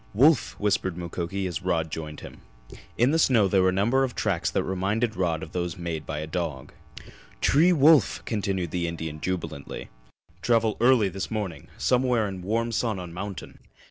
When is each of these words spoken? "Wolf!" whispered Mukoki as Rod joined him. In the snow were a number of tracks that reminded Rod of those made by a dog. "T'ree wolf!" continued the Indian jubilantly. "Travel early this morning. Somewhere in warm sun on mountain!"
"Wolf!" 0.15 0.59
whispered 0.59 0.97
Mukoki 0.97 1.45
as 1.45 1.61
Rod 1.61 1.91
joined 1.91 2.21
him. 2.21 2.41
In 2.97 3.11
the 3.11 3.19
snow 3.19 3.45
were 3.45 3.69
a 3.69 3.71
number 3.71 4.03
of 4.03 4.15
tracks 4.15 4.49
that 4.49 4.63
reminded 4.63 5.15
Rod 5.15 5.43
of 5.43 5.51
those 5.51 5.77
made 5.77 6.07
by 6.07 6.17
a 6.17 6.25
dog. 6.25 6.73
"T'ree 7.39 7.71
wolf!" 7.71 8.25
continued 8.25 8.71
the 8.71 8.87
Indian 8.87 9.21
jubilantly. 9.21 9.89
"Travel 10.41 10.75
early 10.81 11.07
this 11.09 11.29
morning. 11.29 11.67
Somewhere 11.77 12.27
in 12.27 12.41
warm 12.41 12.71
sun 12.71 12.97
on 12.97 13.13
mountain!" 13.13 13.59